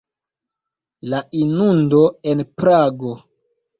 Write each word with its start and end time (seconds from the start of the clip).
La 1.13 1.19
inundo 1.41 2.01
en 2.33 2.43
Prago. 2.63 3.13